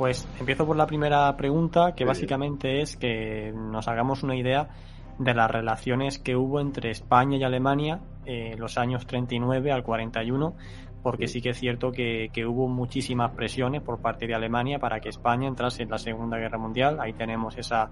[0.00, 4.70] Pues empiezo por la primera pregunta, que básicamente es que nos hagamos una idea
[5.18, 10.54] de las relaciones que hubo entre España y Alemania en los años 39 al 41,
[11.02, 15.00] porque sí que es cierto que, que, hubo muchísimas presiones por parte de Alemania para
[15.00, 16.98] que España entrase en la Segunda Guerra Mundial.
[16.98, 17.90] Ahí tenemos esa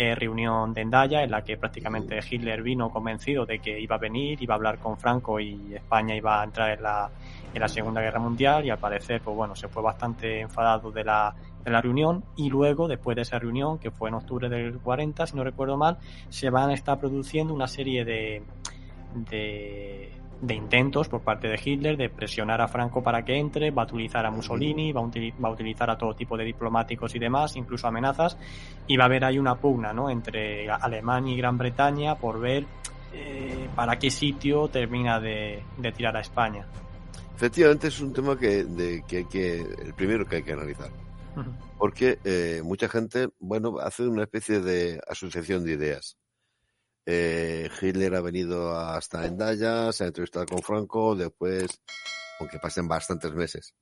[0.00, 3.98] eh, reunión de Endaya en la que prácticamente Hitler vino convencido de que iba a
[3.98, 7.10] venir, iba a hablar con Franco y España iba a entrar en la,
[7.52, 11.02] en la Segunda Guerra Mundial y al parecer, pues bueno, se fue bastante enfadado de
[11.02, 14.78] la, de la reunión y luego, después de esa reunión, que fue en octubre del
[14.78, 18.44] 40, si no recuerdo mal, se van a estar produciendo una serie de,
[19.28, 23.82] de de intentos por parte de Hitler de presionar a Franco para que entre, va
[23.82, 27.88] a utilizar a Mussolini, va a, utilizar a todo tipo de diplomáticos y demás, incluso
[27.88, 28.36] amenazas,
[28.86, 30.10] y va a haber ahí una pugna ¿no?
[30.10, 32.66] entre Alemania y Gran Bretaña por ver
[33.12, 35.62] eh, para qué sitio termina de,
[35.96, 36.66] tirar a España.
[37.34, 40.90] Efectivamente es un tema que, de, que hay que, el primero que hay que analizar.
[41.78, 46.16] Porque eh, mucha gente, bueno, hace una especie de asociación de ideas
[47.10, 51.80] eh, Hitler ha venido hasta Endaya, se ha entrevistado con Franco, después,
[52.38, 53.74] aunque pasen bastantes meses,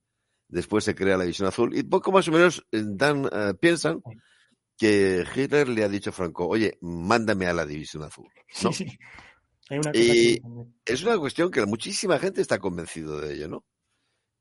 [0.47, 4.01] después se crea la División Azul y poco más o menos eh, dan, eh, piensan
[4.77, 8.31] que Hitler le ha dicho a Franco, oye, mándame a la División Azul.
[9.93, 10.39] y
[10.85, 13.65] es una cuestión que muchísima gente está convencido de ello, ¿no?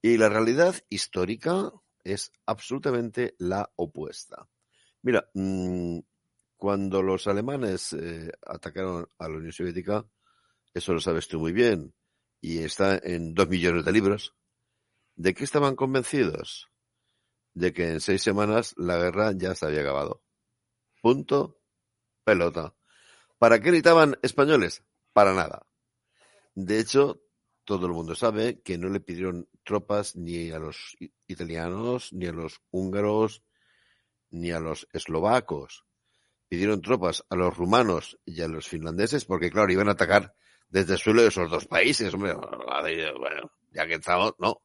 [0.01, 1.73] Y la realidad histórica
[2.05, 4.49] es absolutamente la opuesta.
[5.03, 5.99] Mira, mmm,
[6.57, 10.07] cuando los alemanes eh, atacaron a la Unión Soviética,
[10.73, 11.95] eso lo sabes tú muy bien,
[12.41, 14.35] y está en dos millones de libros,
[15.15, 16.69] ¿de qué estaban convencidos?
[17.55, 20.23] De que en seis semanas la guerra ya se había acabado.
[21.01, 21.59] Punto.
[22.25, 22.75] Pelota.
[23.39, 24.83] ¿Para qué gritaban españoles?
[25.13, 25.67] Para nada.
[26.55, 27.23] De hecho,
[27.65, 30.97] todo el mundo sabe que no le pidieron tropas ni a los
[31.27, 33.45] italianos, ni a los húngaros,
[34.31, 35.87] ni a los eslovacos
[36.49, 40.35] pidieron tropas a los rumanos y a los finlandeses porque, claro, iban a atacar
[40.69, 42.13] desde el suelo de esos dos países.
[42.15, 44.63] Hombre, bueno, ya que estamos, no.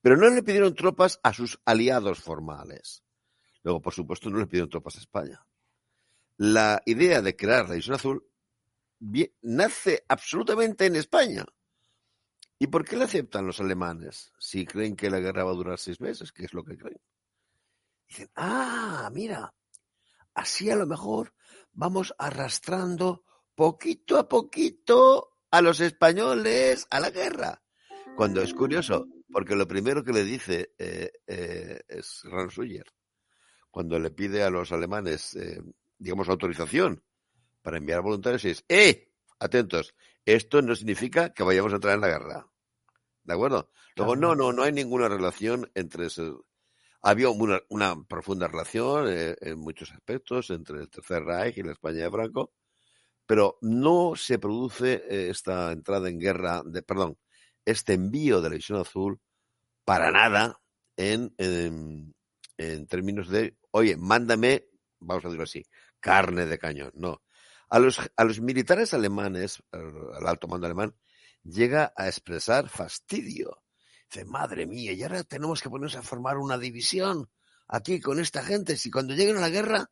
[0.00, 3.02] Pero no le pidieron tropas a sus aliados formales.
[3.62, 5.44] Luego, por supuesto, no le pidieron tropas a España.
[6.36, 8.26] La idea de crear la Isla Azul
[9.42, 11.44] nace absolutamente en España.
[12.58, 15.78] ¿Y por qué la aceptan los alemanes si creen que la guerra va a durar
[15.78, 16.32] seis meses?
[16.32, 17.00] ¿Qué es lo que creen?
[18.06, 19.52] Dicen, ah, mira,
[20.34, 21.32] Así a lo mejor
[21.72, 23.24] vamos arrastrando
[23.54, 27.62] poquito a poquito a los españoles a la guerra.
[28.16, 32.86] Cuando es curioso, porque lo primero que le dice eh, eh, es Ransuyer,
[33.70, 35.60] cuando le pide a los alemanes, eh,
[35.98, 37.02] digamos, autorización
[37.62, 39.10] para enviar voluntarios, es, ¡eh!
[39.40, 39.94] Atentos,
[40.24, 42.48] esto no significa que vayamos a entrar en la guerra.
[43.24, 43.70] ¿De acuerdo?
[43.96, 46.46] Luego, no, no, no hay ninguna relación entre eso.
[47.06, 52.04] Había una, profunda relación eh, en muchos aspectos entre el Tercer Reich y la España
[52.04, 52.54] de Franco,
[53.26, 57.18] pero no se produce eh, esta entrada en guerra, de, perdón,
[57.62, 59.20] este envío de la División Azul
[59.84, 60.58] para nada
[60.96, 62.14] en, en,
[62.56, 65.62] en términos de, oye, mándame, vamos a decirlo así,
[66.00, 66.92] carne de cañón.
[66.94, 67.22] No.
[67.68, 70.96] A los, a los militares alemanes, al alto mando alemán,
[71.42, 73.62] llega a expresar fastidio
[74.10, 77.28] Dice, madre mía, y ahora tenemos que ponernos a formar una división
[77.68, 78.76] aquí con esta gente.
[78.76, 79.90] Si cuando lleguen a la guerra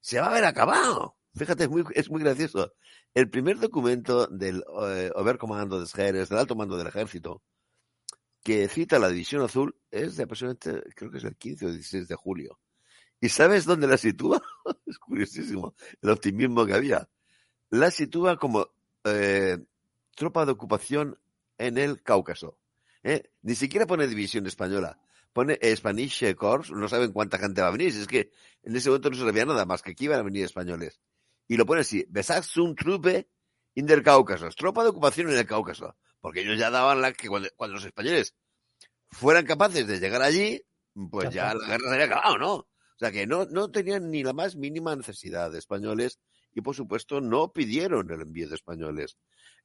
[0.00, 1.16] se va a haber acabado.
[1.34, 2.72] Fíjate, es muy, es muy gracioso.
[3.14, 7.42] El primer documento del eh, Oberkommando des Heeres, del alto mando del ejército,
[8.42, 12.08] que cita la División Azul, es de aproximadamente, creo que es el 15 o 16
[12.08, 12.58] de julio.
[13.20, 14.42] ¿Y sabes dónde la sitúa?
[14.86, 17.08] es curiosísimo el optimismo que había.
[17.68, 18.68] La sitúa como
[19.04, 19.58] eh,
[20.16, 21.18] tropa de ocupación
[21.58, 22.58] en el Cáucaso.
[23.02, 23.30] ¿Eh?
[23.42, 24.98] Ni siquiera pone división española.
[25.32, 27.88] Pone Spanish Corps, no saben cuánta gente va a venir.
[27.88, 30.44] Es que en ese momento no se sabía nada más que aquí iban a venir
[30.44, 31.00] españoles.
[31.46, 33.28] Y lo pone así, Besatzung Truppe
[33.74, 35.96] in der Cáucaso, tropa de ocupación en el Cáucaso.
[36.20, 38.34] Porque ellos ya daban la que cuando, los españoles
[39.08, 40.62] fueran capaces de llegar allí,
[41.10, 42.54] pues ya la guerra se había acabado, ¿no?
[42.54, 46.18] O sea que no, no tenían ni la más mínima necesidad de españoles
[46.54, 49.16] y por supuesto no pidieron el envío de españoles.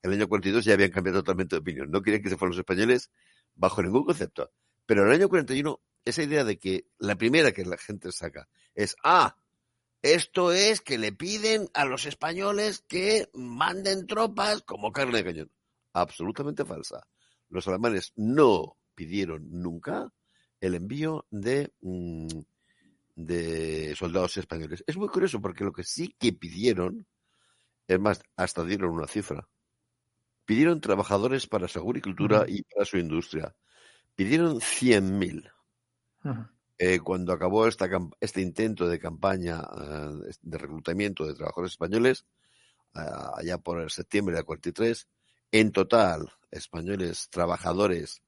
[0.02, 1.90] En el año 42 ya habían cambiado totalmente de opinión.
[1.92, 3.12] No querían que se fueran los españoles
[3.56, 4.52] bajo ningún concepto.
[4.86, 8.48] Pero en el año 41, esa idea de que la primera que la gente saca
[8.76, 9.36] es, ah,
[10.02, 15.52] esto es que le piden a los españoles que manden tropas como carne de cañón.
[15.94, 17.08] Absolutamente falsa.
[17.50, 20.14] Los alemanes no pidieron nunca
[20.62, 22.28] el envío de, mm,
[23.16, 24.84] de soldados españoles.
[24.88, 27.08] Es muy curioso porque lo que sí que pidieron,
[27.88, 29.48] es más, hasta dieron una cifra.
[30.46, 33.56] Pidieron trabajadores para su agricultura y para su industria.
[34.16, 35.52] Pidieron 100.000.
[36.78, 37.88] eh, cuando acabó esta,
[38.20, 42.26] este intento de campaña eh, de reclutamiento de trabajadores españoles,
[42.96, 43.00] eh,
[43.36, 45.08] allá por el septiembre del 43,
[45.52, 48.22] en total, españoles trabajadores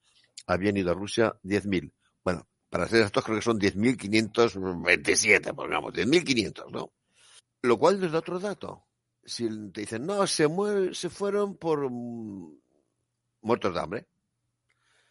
[0.46, 1.92] habían ido a Rusia 10.000.
[2.24, 6.92] Bueno, para ser estos creo que son 10.527, pongamos, 10.500, ¿no?
[7.64, 8.86] Lo cual nos da otro dato.
[9.26, 10.48] Si te dicen, no, se,
[10.94, 12.56] se fueron por mm,
[13.42, 14.08] muertos de hambre.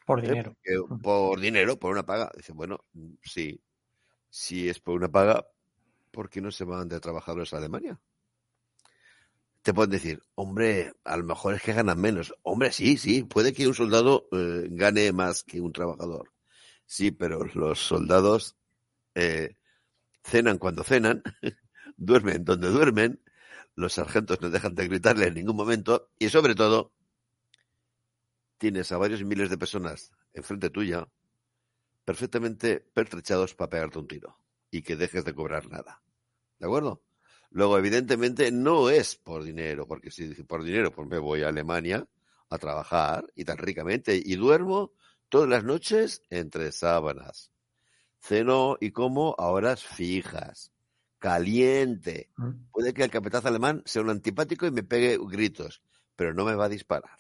[0.07, 0.29] Por ¿Eh?
[0.29, 0.57] dinero.
[1.03, 2.31] por dinero, por una paga.
[2.37, 2.85] Dicen, bueno,
[3.21, 3.61] sí,
[4.31, 5.45] si es por una paga,
[6.13, 7.99] ¿por qué no se van de trabajadores a Alemania?
[9.63, 12.33] Te pueden decir, hombre, a lo mejor es que ganan menos.
[12.45, 16.36] Hombre, sí, sí, puede que un soldado eh, gane más que un trabajador.
[16.87, 18.57] Sí, pero los soldados
[19.15, 19.57] eh,
[20.25, 21.23] cenan cuando cenan,
[21.97, 23.23] duermen donde duermen,
[23.75, 26.93] los sargentos no dejan de gritarle en ningún momento y sobre todo
[28.59, 31.09] tienes a varios miles de personas enfrente tuya
[32.05, 34.39] perfectamente pertrechados para pegarte un tiro
[34.71, 36.03] y que dejes de cobrar nada.
[36.59, 37.03] ¿De acuerdo?
[37.51, 42.07] Luego, evidentemente, no es por dinero, porque si por dinero, pues me voy a Alemania
[42.49, 44.93] a trabajar y tan ricamente y duermo
[45.29, 47.51] todas las noches entre sábanas.
[48.19, 50.73] Ceno y como a horas fijas.
[51.19, 52.31] Caliente.
[52.37, 52.71] Mm.
[52.71, 55.83] Puede que el capitán alemán sea un antipático y me pegue gritos,
[56.15, 57.17] pero no me va a disparar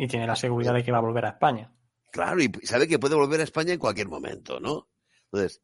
[0.00, 1.70] y tiene la seguridad de que va a volver a España.
[2.10, 4.88] Claro, y sabe que puede volver a España en cualquier momento, ¿no?
[5.24, 5.60] Entonces,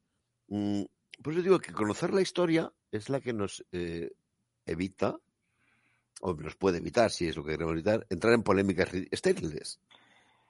[0.49, 0.83] mm,
[1.23, 4.11] por eso digo que conocer la historia es la que nos eh,
[4.67, 5.17] evita,
[6.21, 9.81] o nos puede evitar, si es lo que queremos evitar, entrar en polémicas estériles.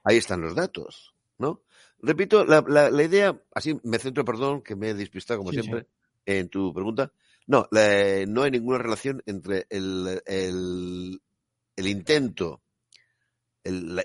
[0.06, 1.62] Ahí están los datos, ¿no?
[1.98, 5.86] Repito, la, la, idea, así me centro, perdón, que me he despistado como siempre
[6.24, 7.12] en tu pregunta.
[7.46, 11.20] No, no hay ninguna relación entre el, el,
[11.74, 12.62] el intento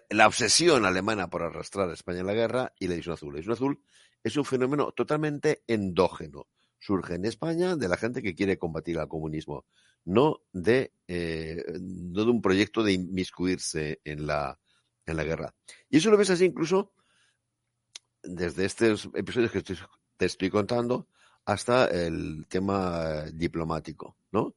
[0.09, 3.33] la, obsesión alemana por arrastrar a España en la guerra y la división azul.
[3.33, 3.83] La división azul
[4.23, 6.47] es un fenómeno totalmente endógeno.
[6.79, 9.65] Surge en España de la gente que quiere combatir al comunismo,
[10.05, 14.59] no de, eh, no de un proyecto de inmiscuirse en la,
[15.05, 15.53] en la guerra.
[15.89, 16.93] Y eso lo ves así incluso
[18.23, 21.07] desde estos episodios que te estoy contando
[21.45, 24.55] hasta el tema diplomático, ¿no?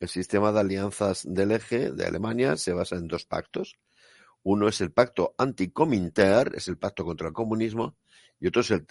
[0.00, 3.78] El sistema de alianzas del eje de Alemania se basa en dos pactos,
[4.42, 7.96] uno es el pacto anticominter, es el pacto contra el comunismo,
[8.38, 8.86] y otro es el,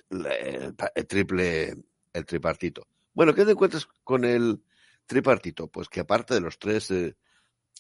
[1.08, 1.78] triple,
[2.12, 2.88] el tripartito.
[3.14, 4.62] Bueno, ¿qué te encuentras con el
[5.06, 5.68] tripartito?
[5.68, 7.16] Pues que aparte de los tres eh,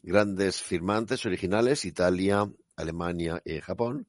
[0.01, 4.07] grandes firmantes originales, Italia, Alemania y Japón,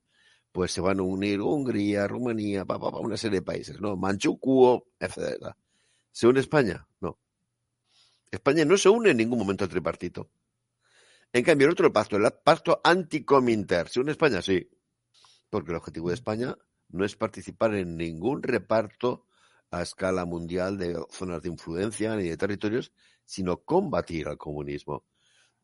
[0.53, 3.97] pues se van a unir Hungría, Rumanía, pa, una serie de países, ¿no?
[3.97, 5.55] Manchukuo, etc.
[6.13, 6.87] ¿Se une España?
[7.01, 7.19] No.
[8.31, 10.31] España no se une en ningún momento al tripartito.
[11.33, 14.41] En cambio, el otro pacto, el pacto anticominter, ¿se une España?
[14.41, 14.71] Sí.
[15.51, 16.57] Porque el objetivo de España
[16.91, 19.27] no es participar en ningún reparto
[19.71, 22.93] a escala mundial de zonas de influencia ni de territorios,
[23.25, 25.05] sino combatir al comunismo.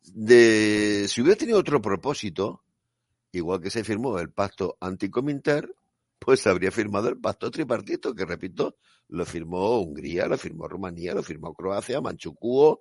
[0.03, 2.64] De, si hubiera tenido otro propósito,
[3.39, 5.75] igual que se firmó el pacto anticominter,
[6.19, 8.77] pues habría firmado el pacto tripartito, que repito,
[9.09, 12.81] lo firmó Hungría, lo firmó Rumanía, lo firmó Croacia, Manchukuo,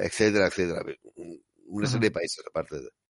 [0.00, 0.84] etcétera, etcétera
[1.72, 2.88] una serie de países aparte de.